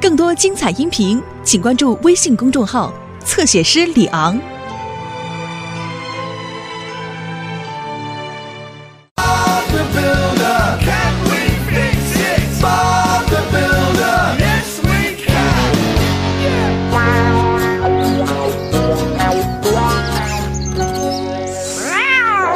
[0.00, 2.92] 更多精彩音频，请关注微信公众号，
[3.24, 4.38] 侧写师李昂。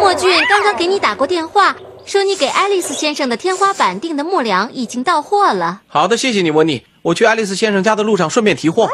[0.00, 1.74] 莫俊刚刚给你打过电话。
[2.08, 5.82] 说你给爱丽丝先生的天花板订的木梁已经到货了。
[5.88, 6.82] 好的，谢谢你，温妮。
[7.02, 8.88] 我去爱丽丝先生家的路上顺便提货。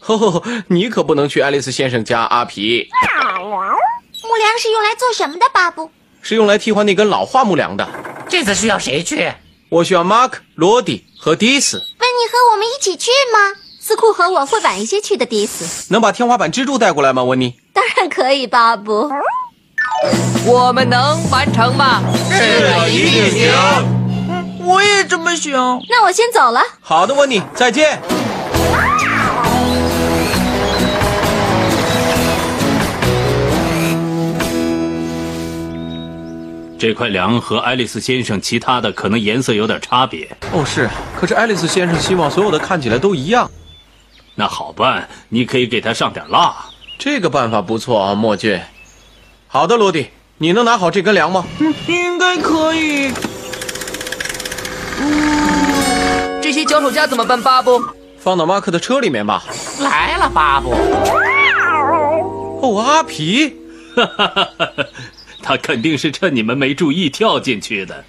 [0.00, 0.44] 吼吼吼！
[0.66, 5.92] 你可不能去爱丽丝先生家，阿皮木梁是用来做什么的，巴布？
[6.22, 7.88] 是用来替换那根老化木梁的。
[8.28, 9.32] 这次需要谁去？
[9.68, 13.60] 我需要 Mark、罗迪和迪斯，温妮和我们一起去吗？
[13.78, 15.92] 斯库和我会晚一些去的，迪斯。
[15.92, 17.22] 能把天花板支柱带过来吗？
[17.22, 19.08] 温妮，当然可以，巴布。
[20.46, 22.02] 我们能完成吗？
[22.30, 23.50] 是一定行。
[24.64, 25.52] 我也这么想。
[25.88, 26.60] 那我先走了。
[26.80, 28.00] 好的，温妮，再见。
[36.78, 40.26] 这块梁和爱丽丝先生其他的可能颜色有点差别。
[40.52, 43.50] 哦，是，可是爱丽丝先生希望所有的看起来都一样。
[44.34, 46.56] 那好办，你可以给他上点蜡。
[46.98, 48.58] 这个办法不错啊，墨俊。
[49.52, 51.44] 好的，罗迪，你能拿好这根梁吗？
[51.88, 53.10] 应该可以。
[55.00, 57.82] 嗯，这些脚手架怎么办，巴布？
[58.20, 59.42] 放到马克的车里面吧。
[59.80, 60.70] 来了，巴布。
[62.62, 63.56] 哦，阿皮，
[63.96, 64.84] 哈哈哈哈！
[65.42, 68.04] 他肯定是趁你们没注意跳进去的。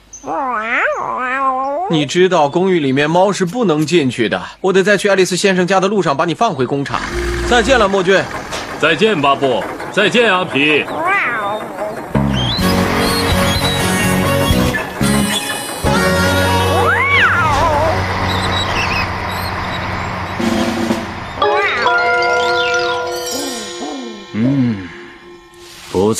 [1.89, 4.39] 你知道公寓里面猫是不能进去的。
[4.61, 7.02] 我得在去爱丽丝先生家的路上把你放回工厂。
[7.50, 8.23] 再见了，莫俊。
[8.80, 9.64] 再见，巴布。
[9.92, 10.86] 再见，阿皮。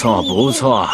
[0.01, 0.89] 错不错，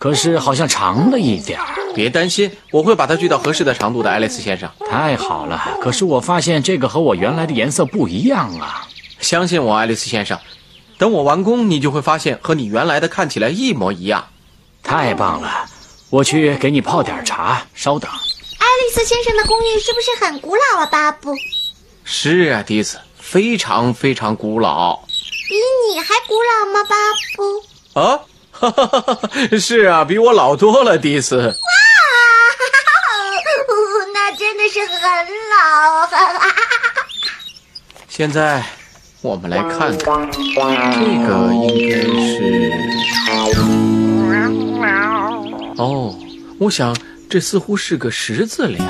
[0.00, 1.66] 可是好像长了一点儿。
[1.94, 4.68] 别担心，我会把它锯到合适的长度的，爱丽丝先生。
[4.90, 8.88] 太好了，可是我发现这个和我原来的颜色不一样啊！
[9.20, 10.36] 相信我，爱丽丝先生。
[10.98, 14.26] 等我完工，你就会发现和你原来的看起来一模一样。
[14.82, 15.66] 太棒了，
[16.10, 18.10] 我去给你泡点茶，稍等。
[18.10, 21.32] 爱丽丝先生的公寓是不是很古老啊，巴布？
[22.02, 24.96] 是啊，迪斯，非常非常古老。
[25.48, 25.54] 比
[25.94, 26.96] 你还古老吗，巴
[27.36, 28.00] 布？
[28.00, 28.20] 啊！
[29.58, 31.36] 是啊，比我老多了，迪斯。
[31.36, 31.42] 哇，
[34.14, 34.98] 那真的是很
[35.50, 36.16] 老，很。
[38.08, 38.64] 现在
[39.20, 40.38] 我们来看看，这
[41.26, 42.72] 个应该是……
[45.76, 46.14] 哦，
[46.58, 46.96] 我想
[47.30, 48.84] 这似乎是个十字梁。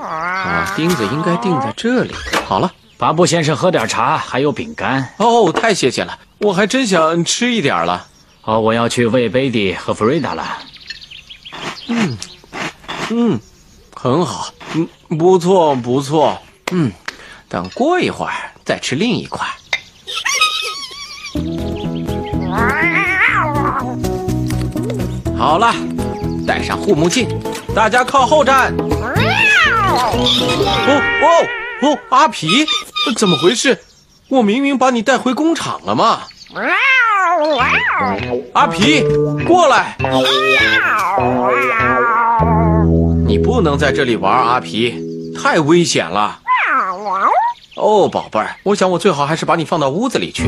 [0.00, 2.14] 啊，钉子应该钉在这里。
[2.46, 5.14] 好了，巴布先生喝点茶，还有饼干。
[5.18, 8.06] 哦，太谢谢了，我还真想吃一点了。
[8.44, 10.58] 哦，我要去喂贝蒂和弗瑞达了。
[11.88, 12.18] 嗯，
[13.10, 13.40] 嗯，
[13.94, 16.40] 很好，嗯，不错不错，
[16.70, 16.92] 嗯，
[17.48, 18.32] 等过一会儿
[18.64, 19.46] 再吃另一块。
[25.38, 25.74] 好了，
[26.46, 27.28] 戴上护目镜，
[27.74, 28.74] 大家靠后站。
[28.76, 28.84] 哦
[31.22, 31.26] 哦
[31.82, 32.66] 哦，阿皮，
[33.16, 33.78] 怎么回事？
[34.28, 36.22] 我明明把你带回工厂了嘛。
[38.52, 39.02] 阿皮，
[39.46, 39.96] 过来！
[43.26, 45.02] 你不能在这里玩，阿皮，
[45.42, 46.38] 太危险了。
[47.76, 50.44] 哦，宝贝儿，我想我最好还是把你放到屋子里去。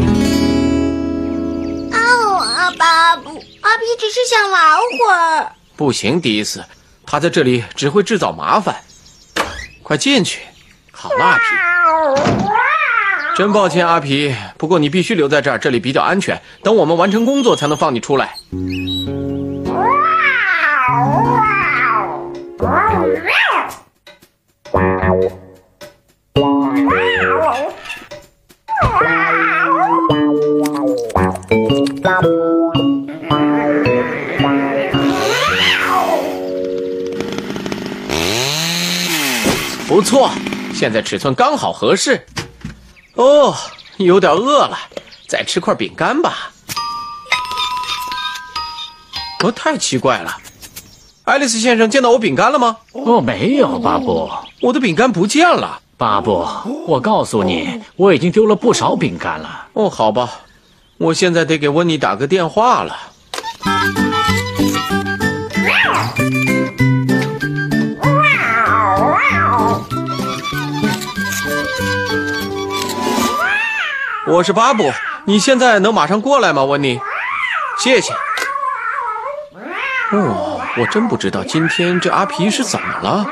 [1.90, 5.52] 哦，阿，巴布，阿皮只是想玩会儿。
[5.76, 6.62] 不行，迪斯，
[7.06, 8.76] 他在这里只会制造麻烦。
[9.82, 10.40] 快进去。
[10.92, 11.44] 好了，阿皮。
[13.36, 16.40] 真抱歉，阿皮，不过你必须留在这儿，这里比较安全。
[16.62, 18.36] 等我们完成工作，才能放你出来。
[39.94, 40.28] 不错，
[40.74, 42.26] 现在尺寸刚好合适。
[43.14, 43.54] 哦，
[43.96, 44.76] 有点饿了，
[45.28, 46.50] 再吃块饼干吧。
[49.44, 50.36] 哦，太奇怪了，
[51.22, 52.78] 爱丽丝先生见到我饼干了吗？
[52.90, 54.28] 哦，没有，巴布。
[54.62, 55.80] 我的饼干不见了。
[55.96, 56.44] 巴布，
[56.88, 59.68] 我告诉你，我已经丢了不少饼干了。
[59.74, 60.40] 哦，好吧，
[60.98, 62.96] 我现在得给温妮打个电话了。
[74.26, 74.90] 我是巴布，
[75.26, 76.98] 你现在能马上过来吗，温妮？
[77.78, 78.10] 谢谢。
[80.12, 83.24] 哦，我真不知道今天这阿皮是怎么了。
[83.24, 83.30] 巴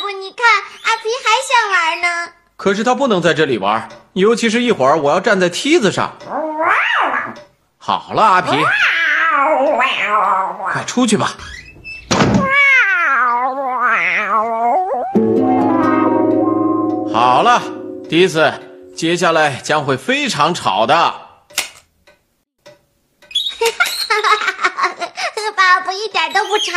[0.00, 0.46] 布，你看，
[0.84, 2.32] 阿皮还想玩呢。
[2.56, 6.14] 可是他不能在这里玩，尤其是一会儿我要站在梯子上。
[7.78, 8.50] 好了，阿皮，
[10.72, 11.32] 快出去吧。
[17.12, 17.60] 好了，
[18.08, 18.52] 迪斯，
[18.96, 20.94] 接下来将会非常吵的。
[25.56, 26.72] 爸爸一点都不吵。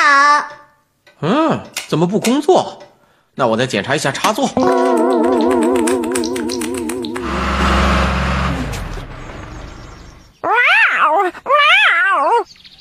[1.22, 2.84] 嗯，怎么不工作？
[3.36, 4.48] 那我再检查一下插座。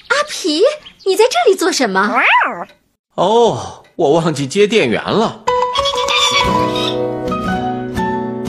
[0.09, 0.63] 阿皮，
[1.07, 2.21] 你在这里做什么？
[3.15, 5.43] 哦，我忘记接电源了。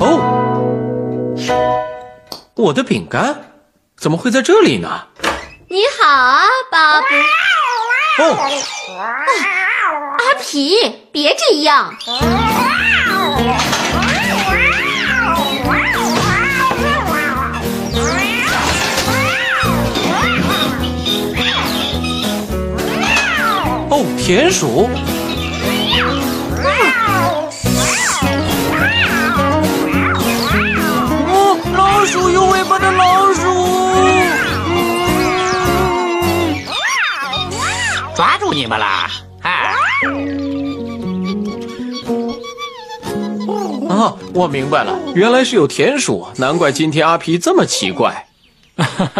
[0.02, 0.20] 哦，
[2.58, 3.54] 我的饼干
[3.96, 5.08] 怎么会在这里呢？
[5.70, 7.08] 你好啊，巴布。
[8.24, 8.36] 哦，
[10.18, 10.76] 阿皮，
[11.14, 11.96] 别这样。
[24.26, 24.90] 田鼠。
[31.28, 33.44] 哦，老鼠有尾巴的老鼠。
[38.16, 39.12] 抓住你们啦！
[39.44, 39.76] 啊，
[43.88, 48.26] 啊，我明白了，原来是有田鼠，难怪今天阿皮这么奇怪。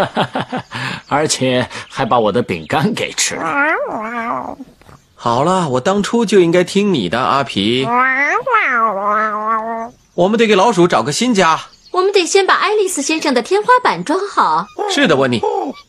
[1.06, 3.44] 而且还把我的饼干给吃了。
[5.18, 7.86] 好了，我当初就应该听你的，阿皮。
[10.14, 11.58] 我们得给老鼠找个新家。
[11.90, 14.66] 我们得先把爱丽丝先生的天花板装好。
[14.90, 15.40] 是的，温妮，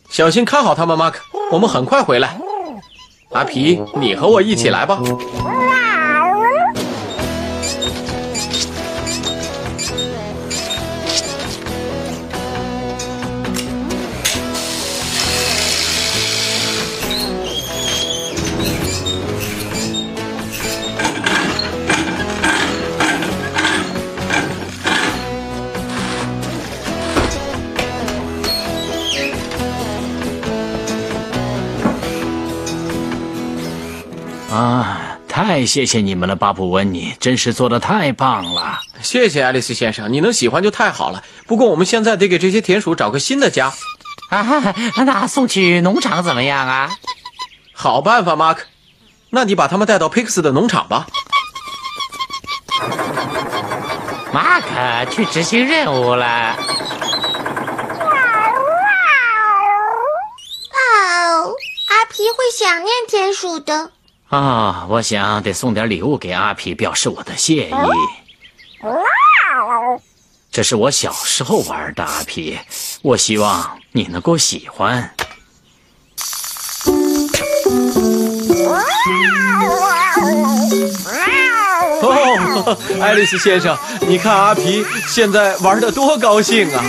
[0.09, 1.19] 小心看好他们，马克。
[1.51, 2.39] 我们很快回来。
[3.31, 4.99] 阿皮，你和我一起来吧。
[34.49, 38.79] 啊，太谢谢你们了，巴布温尼，真是做的太棒了。
[39.01, 41.21] 谢谢爱丽丝先生，你能喜欢就太好了。
[41.45, 43.73] 不过我们现在得给这些田鼠找个新的家。
[44.29, 46.89] 啊，那送去农场怎么样啊？
[47.73, 48.63] 好办法，马克。
[49.29, 51.07] 那你把他们带到佩克斯的农场吧。
[54.31, 56.55] 马克去执行任务了。
[60.71, 61.53] 哦，
[61.89, 63.91] 阿皮会想念田鼠的。
[64.29, 67.73] 啊，我想得送点礼物给阿皮，表示我的谢意。
[70.51, 72.59] 这是我小时候玩的阿皮，
[73.01, 75.13] 我希望你能够喜欢。
[82.01, 86.83] 哦，爱丽丝先生，你看阿皮现在玩的多高兴啊！